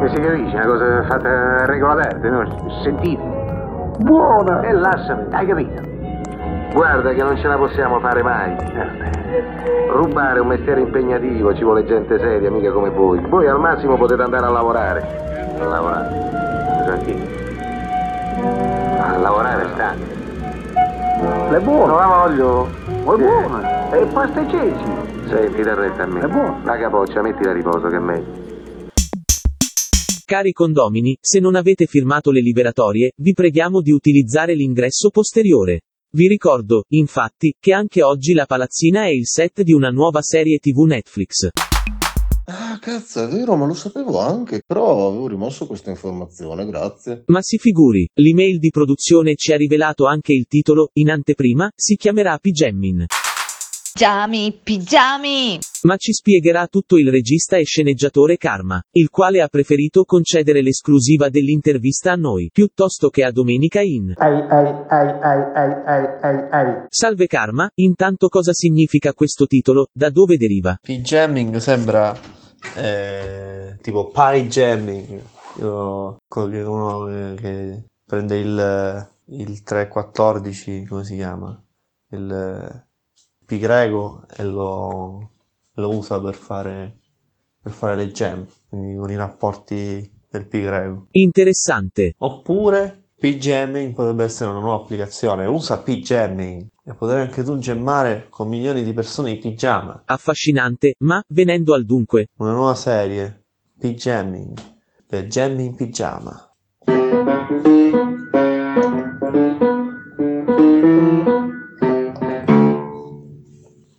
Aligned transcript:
E 0.00 0.08
si 0.10 0.20
capisce, 0.20 0.54
una 0.54 0.66
cosa 0.66 1.02
fatta 1.04 1.28
a 1.28 1.66
regola 1.66 1.92
aperte, 1.94 2.28
no? 2.28 2.80
Sentite. 2.82 3.22
Buona! 3.98 4.60
E 4.62 4.72
lasciami, 4.72 5.24
hai 5.32 5.46
capito? 5.46 5.82
Guarda 6.72 7.12
che 7.12 7.22
non 7.22 7.36
ce 7.36 7.48
la 7.48 7.56
possiamo 7.56 7.98
fare 7.98 8.22
mai. 8.22 8.54
Rubare 9.90 10.38
è 10.38 10.40
un 10.40 10.46
mestiere 10.46 10.80
impegnativo, 10.80 11.52
ci 11.54 11.64
vuole 11.64 11.84
gente 11.84 12.16
seria, 12.18 12.48
mica 12.50 12.70
come 12.70 12.90
voi. 12.90 13.18
Voi 13.28 13.48
al 13.48 13.58
massimo 13.58 13.96
potete 13.96 14.22
andare 14.22 14.46
a 14.46 14.50
lavorare. 14.50 15.02
A 15.58 15.64
lavorare? 15.64 16.08
Senti. 16.86 17.46
A 19.00 19.16
lavorare 19.18 19.66
sta. 19.72 19.94
È 21.50 21.58
buono, 21.58 21.96
la 21.96 22.06
voglio. 22.06 22.68
È 22.86 23.02
buona. 23.02 23.90
E 23.90 24.06
pasta 24.12 24.40
e 24.40 24.48
ceci. 24.48 24.84
Senti, 25.26 25.62
da 25.62 25.74
retta 25.74 26.04
a 26.04 26.06
me. 26.06 26.20
È 26.20 26.26
buono. 26.28 26.60
La 26.62 26.76
capoccia, 26.76 27.20
mettila 27.20 27.50
a 27.50 27.54
riposo 27.54 27.88
che 27.88 27.96
è 27.96 27.98
meglio. 27.98 28.47
Cari 30.28 30.52
condomini, 30.52 31.16
se 31.18 31.40
non 31.40 31.54
avete 31.54 31.86
firmato 31.86 32.30
le 32.30 32.42
liberatorie, 32.42 33.12
vi 33.16 33.32
preghiamo 33.32 33.80
di 33.80 33.92
utilizzare 33.92 34.54
l'ingresso 34.54 35.08
posteriore. 35.08 35.80
Vi 36.12 36.28
ricordo, 36.28 36.84
infatti, 36.88 37.54
che 37.58 37.72
anche 37.72 38.02
oggi 38.02 38.34
la 38.34 38.44
palazzina 38.44 39.04
è 39.04 39.08
il 39.08 39.26
set 39.26 39.62
di 39.62 39.72
una 39.72 39.88
nuova 39.88 40.20
serie 40.20 40.58
TV 40.58 40.80
Netflix. 40.80 41.48
Ah, 42.44 42.78
cazzo, 42.78 43.24
è 43.24 43.26
vero, 43.26 43.56
ma 43.56 43.64
lo 43.64 43.72
sapevo 43.72 44.18
anche, 44.18 44.60
però 44.66 45.08
avevo 45.08 45.28
rimosso 45.28 45.66
questa 45.66 45.88
informazione, 45.88 46.66
grazie. 46.66 47.22
Ma 47.28 47.40
si 47.40 47.56
figuri, 47.56 48.06
l'email 48.16 48.58
di 48.58 48.68
produzione 48.68 49.34
ci 49.34 49.54
ha 49.54 49.56
rivelato 49.56 50.04
anche 50.04 50.34
il 50.34 50.44
titolo, 50.46 50.90
in 50.98 51.08
anteprima, 51.08 51.70
si 51.74 51.96
chiamerà 51.96 52.36
Pigemmin. 52.36 53.06
Pigiami, 53.98 54.60
pigiami! 54.62 55.58
Ma 55.82 55.96
ci 55.96 56.12
spiegherà 56.12 56.68
tutto 56.68 56.98
il 56.98 57.10
regista 57.10 57.56
e 57.56 57.64
sceneggiatore 57.64 58.36
Karma, 58.36 58.80
il 58.92 59.08
quale 59.10 59.42
ha 59.42 59.48
preferito 59.48 60.04
concedere 60.04 60.62
l'esclusiva 60.62 61.28
dell'intervista 61.28 62.12
a 62.12 62.14
noi, 62.14 62.48
piuttosto 62.52 63.08
che 63.08 63.24
a 63.24 63.32
Domenica 63.32 63.80
in. 63.80 64.12
Ai 64.14 64.40
ai 64.40 64.66
ai 64.88 65.08
ai 65.20 65.52
ai 65.52 65.82
ai 65.84 66.06
ai 66.22 66.48
ai. 66.48 66.86
Salve 66.88 67.26
Karma, 67.26 67.68
intanto 67.74 68.28
cosa 68.28 68.52
significa 68.52 69.12
questo 69.14 69.46
titolo, 69.46 69.88
da 69.92 70.10
dove 70.10 70.36
deriva? 70.36 70.78
P-jamming 70.80 71.56
sembra 71.56 72.16
eh, 72.76 73.78
tipo 73.82 74.12
pie 74.12 74.46
jamming, 74.46 75.22
Io- 75.58 76.18
quello 76.28 76.48
che 76.50 76.60
uno 76.60 77.34
che 77.34 77.82
prende 78.06 78.36
il, 78.38 79.08
il 79.30 79.62
314, 79.64 80.84
come 80.84 81.02
si 81.02 81.16
chiama? 81.16 81.60
Il 82.10 82.86
pi 83.48 83.58
greco 83.58 84.24
e 84.36 84.44
lo, 84.44 85.30
lo 85.72 85.96
usa 85.96 86.20
per 86.20 86.34
fare, 86.34 86.98
per 87.62 87.72
fare 87.72 87.96
le 87.96 88.08
jam, 88.08 88.46
quindi 88.68 88.94
con 88.94 89.10
i 89.10 89.16
rapporti 89.16 90.12
del 90.28 90.46
pi 90.46 90.60
greco. 90.60 91.06
Interessante. 91.12 92.14
Oppure 92.18 93.04
P-Jamming 93.18 93.94
potrebbe 93.94 94.24
essere 94.24 94.50
una 94.50 94.60
nuova 94.60 94.82
applicazione. 94.82 95.46
Usa 95.46 95.78
P-Jamming 95.78 96.66
e 96.84 96.92
potrai 96.92 97.22
anche 97.22 97.42
tu 97.42 97.56
gemmare 97.56 98.26
con 98.28 98.48
milioni 98.48 98.84
di 98.84 98.92
persone 98.92 99.30
in 99.30 99.40
pigiama. 99.40 100.02
Affascinante, 100.04 100.96
ma, 100.98 101.22
venendo 101.28 101.72
al 101.72 101.86
dunque, 101.86 102.28
Una 102.36 102.52
nuova 102.52 102.74
serie, 102.74 103.44
P-Jamming, 103.78 104.58
per 105.06 105.26
Jammi 105.26 105.64
in 105.64 105.74
pigiama. 105.74 106.52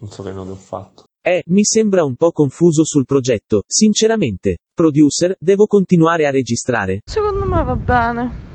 So 0.09 0.23
che 0.23 0.31
nome 0.31 0.51
ho 0.51 0.55
fatto. 0.55 1.03
eh, 1.21 1.43
mi 1.47 1.63
sembra 1.63 2.03
un 2.03 2.15
po' 2.15 2.31
confuso 2.31 2.83
sul 2.85 3.05
progetto, 3.05 3.63
sinceramente. 3.67 4.57
Producer, 4.73 5.35
devo 5.39 5.65
continuare 5.67 6.25
a 6.25 6.31
registrare. 6.31 7.01
Secondo 7.05 7.45
me 7.45 7.63
va 7.63 7.75
bene. 7.75 8.47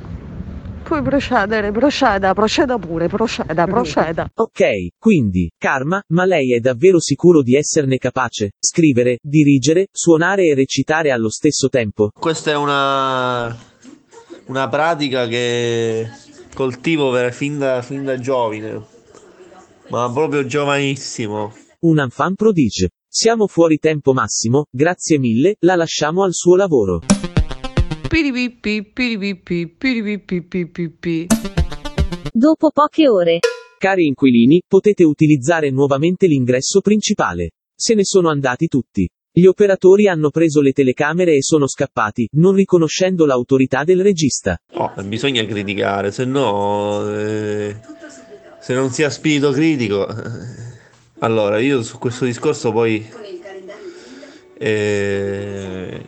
Puoi 0.83 1.03
procedere, 1.03 1.71
proceda, 1.73 2.35
proceda 2.35 2.79
pure, 2.79 3.09
proceda, 3.09 3.65
proceda. 3.69 4.29
Ok, 4.35 4.89
quindi, 4.99 5.51
Karma, 5.57 6.03
ma 6.09 6.25
lei 6.27 6.55
è 6.55 6.61
davvero 6.61 7.01
sicuro 7.01 7.43
di 7.43 7.55
esserne 7.55 7.97
capace? 7.99 8.51
Scrivere, 8.59 9.19
dirigere, 9.23 9.87
suonare 9.93 10.45
e 10.45 10.55
recitare 10.55 11.11
allo 11.11 11.31
stesso 11.31 11.69
tempo? 11.69 12.11
Questa 12.13 12.51
è 12.51 12.57
una, 12.57 13.57
una 14.47 14.69
pratica 14.69 15.27
che 15.27 16.07
coltivo 16.55 17.11
per- 17.13 17.33
fin 17.33 17.59
da, 17.59 17.81
fin 17.81 18.05
da 18.05 18.19
giovane, 18.19 18.85
ma 19.95 20.11
proprio 20.11 20.45
giovanissimo. 20.45 21.55
Un 21.83 22.01
enfant 22.01 22.35
prodige. 22.35 22.91
Siamo 23.09 23.47
fuori 23.47 23.79
tempo 23.79 24.13
massimo, 24.13 24.67
grazie 24.69 25.19
mille, 25.19 25.55
la 25.61 25.77
lasciamo 25.77 26.25
al 26.25 26.33
suo 26.33 26.57
lavoro. 26.57 27.03
Piripippi, 28.09 28.91
piripippi, 28.91 29.77
piripippi. 29.79 31.27
Dopo 32.33 32.71
poche 32.73 33.09
ore. 33.09 33.39
Cari 33.79 34.07
inquilini, 34.07 34.63
potete 34.67 35.05
utilizzare 35.05 35.71
nuovamente 35.71 36.27
l'ingresso 36.27 36.81
principale. 36.81 37.51
Se 37.77 37.95
ne 37.95 38.05
sono 38.05 38.31
andati 38.31 38.67
tutti. 38.67 39.09
Gli 39.37 39.47
operatori 39.47 40.09
hanno 40.09 40.31
preso 40.31 40.61
le 40.61 40.73
telecamere 40.73 41.35
e 41.35 41.43
sono 41.43 41.69
scappati, 41.69 42.29
non 42.33 42.55
riconoscendo 42.55 43.27
l'autorità 43.27 43.85
del 43.85 44.01
regista. 44.01 44.57
Oh, 44.75 44.93
bisogna 45.05 45.45
criticare, 45.45 46.13
se 46.13 46.25
no, 46.25 47.09
eh, 47.13 47.77
se 48.65 48.73
non 48.73 48.91
si 48.91 49.03
ha 49.03 49.11
spirito 49.11 49.51
critico. 49.51 50.07
Allora, 51.19 51.59
io 51.59 51.83
su 51.83 51.99
questo 51.99 52.25
discorso 52.25 52.73
poi... 52.73 53.07
eh, 54.57 56.03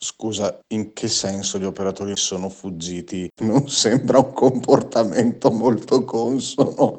Scusa, 0.00 0.58
in 0.74 0.92
che 0.92 1.06
senso 1.06 1.60
gli 1.60 1.64
operatori 1.64 2.16
sono 2.16 2.48
fuggiti? 2.48 3.30
Non 3.42 3.68
sembra 3.68 4.18
un 4.18 4.32
comportamento 4.32 5.52
molto 5.52 6.02
consono. 6.02 6.96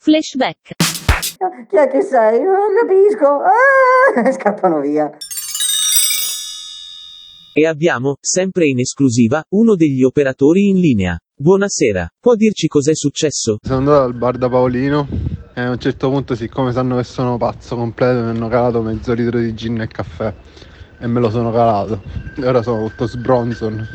Flashback. 0.00 0.72
Chi 1.68 1.76
è 1.76 1.88
che 1.90 2.00
sei? 2.00 2.40
Non 2.40 2.72
capisco. 2.80 3.26
Ah, 3.42 4.32
scappano 4.32 4.80
via. 4.80 5.10
E 7.52 7.66
abbiamo, 7.66 8.16
sempre 8.18 8.66
in 8.66 8.78
esclusiva, 8.78 9.42
uno 9.50 9.74
degli 9.74 10.02
operatori 10.02 10.68
in 10.68 10.80
linea. 10.80 11.18
Buonasera, 11.38 12.08
può 12.18 12.34
dirci 12.34 12.66
cos'è 12.66 12.94
successo? 12.94 13.58
Sono 13.60 13.76
andato 13.76 14.04
al 14.04 14.14
bar 14.14 14.38
da 14.38 14.48
Paolino 14.48 15.06
e 15.54 15.60
a 15.60 15.68
un 15.68 15.78
certo 15.78 16.08
punto, 16.08 16.34
siccome 16.34 16.72
sanno 16.72 16.96
che 16.96 17.04
sono 17.04 17.36
pazzo 17.36 17.76
completo, 17.76 18.22
mi 18.22 18.30
hanno 18.30 18.48
calato 18.48 18.80
mezzo 18.80 19.12
litro 19.12 19.38
di 19.38 19.54
gin 19.54 19.82
e 19.82 19.86
caffè 19.86 20.34
e 20.98 21.06
me 21.06 21.20
lo 21.20 21.28
sono 21.28 21.52
calato. 21.52 22.02
E 22.36 22.46
ora 22.46 22.62
sono 22.62 22.88
tutto 22.88 23.06
sbronzon. 23.06 23.86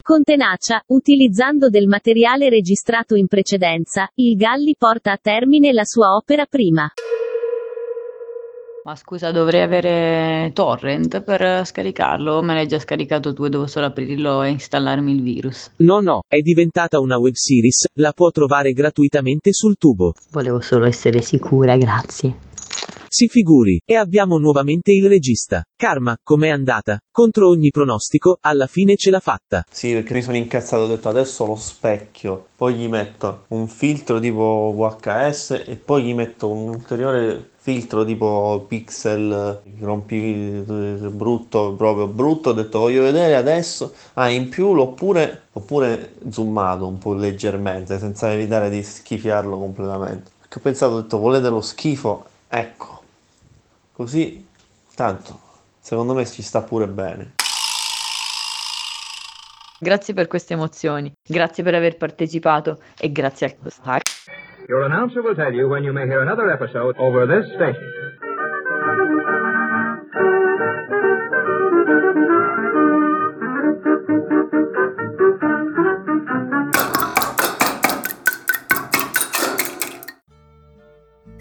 Con 0.00 0.22
tenacia, 0.22 0.82
utilizzando 0.86 1.68
del 1.68 1.86
materiale 1.86 2.48
registrato 2.48 3.14
in 3.14 3.26
precedenza, 3.26 4.08
il 4.14 4.36
Galli 4.36 4.74
porta 4.78 5.12
a 5.12 5.18
termine 5.20 5.74
la 5.74 5.84
sua 5.84 6.14
opera 6.14 6.46
prima. 6.46 6.90
Ma 8.82 8.96
scusa, 8.96 9.30
dovrei 9.30 9.60
avere 9.60 10.52
torrent 10.54 11.20
per 11.20 11.66
scaricarlo? 11.66 12.40
Me 12.40 12.54
l'hai 12.54 12.66
già 12.66 12.78
scaricato 12.78 13.34
tu 13.34 13.44
e 13.44 13.50
devo 13.50 13.66
solo 13.66 13.86
aprirlo 13.86 14.42
e 14.42 14.48
installarmi 14.50 15.12
il 15.12 15.22
virus. 15.22 15.70
No 15.76 16.00
no, 16.00 16.22
è 16.26 16.40
diventata 16.40 16.98
una 16.98 17.18
web 17.18 17.34
series, 17.34 17.88
la 17.94 18.12
può 18.12 18.30
trovare 18.30 18.72
gratuitamente 18.72 19.52
sul 19.52 19.76
tubo. 19.76 20.14
Volevo 20.30 20.60
solo 20.60 20.86
essere 20.86 21.20
sicura, 21.20 21.76
grazie. 21.76 22.48
Si 23.12 23.26
figuri, 23.26 23.80
e 23.84 23.96
abbiamo 23.96 24.38
nuovamente 24.38 24.92
il 24.92 25.08
regista. 25.08 25.64
Karma, 25.76 26.16
com'è 26.22 26.48
andata? 26.48 27.00
Contro 27.10 27.48
ogni 27.48 27.70
pronostico, 27.70 28.38
alla 28.40 28.68
fine 28.68 28.94
ce 28.94 29.10
l'ha 29.10 29.18
fatta. 29.18 29.64
Sì, 29.68 29.92
perché 29.94 30.14
mi 30.14 30.22
sono 30.22 30.36
incazzato, 30.36 30.84
ho 30.84 30.86
detto 30.86 31.08
adesso 31.08 31.44
lo 31.44 31.56
specchio, 31.56 32.46
poi 32.54 32.74
gli 32.74 32.86
metto 32.86 33.46
un 33.48 33.66
filtro 33.66 34.20
tipo 34.20 34.72
VHS 34.76 35.64
e 35.66 35.74
poi 35.74 36.04
gli 36.04 36.14
metto 36.14 36.50
un 36.50 36.68
ulteriore 36.68 37.50
filtro 37.56 38.04
tipo 38.04 38.64
pixel, 38.68 39.60
rompi 39.80 40.62
brutto, 41.10 41.74
proprio 41.76 42.06
brutto, 42.06 42.50
ho 42.50 42.52
detto 42.52 42.78
voglio 42.78 43.02
vedere 43.02 43.34
adesso, 43.34 43.92
ah 44.14 44.30
in 44.30 44.48
più 44.48 44.72
l'ho 44.72 44.92
pure, 44.92 45.46
zoomato 46.28 46.86
un 46.86 46.98
po' 46.98 47.14
leggermente, 47.14 47.98
senza 47.98 48.32
evitare 48.32 48.70
di 48.70 48.84
schifiarlo 48.84 49.58
completamente. 49.58 50.30
Perché 50.38 50.58
ho 50.58 50.62
pensato, 50.62 50.92
ho 50.92 51.00
detto 51.00 51.18
volete 51.18 51.48
lo 51.48 51.60
schifo? 51.60 52.26
Ecco, 52.52 52.89
così 54.00 54.48
Tanto, 54.94 55.38
secondo 55.78 56.14
me 56.14 56.24
ci 56.24 56.40
sta 56.42 56.62
pure 56.62 56.86
bene. 56.86 57.34
Grazie 59.78 60.14
per 60.14 60.26
queste 60.26 60.54
emozioni, 60.54 61.12
grazie 61.22 61.62
per 61.62 61.74
aver 61.74 61.98
partecipato 61.98 62.80
e 62.98 63.12
grazie 63.12 63.46
al. 63.46 64.00
Your 64.68 64.84
announcer 64.84 65.22
will 65.22 65.34
tell 65.34 65.52
you 65.52 65.68
when 65.68 65.84
you 65.84 65.92
may 65.92 66.06
hear 66.06 66.20
another 66.20 66.50
episode 66.50 66.98
over 66.98 67.26
this 67.26 67.46
station. 67.54 68.09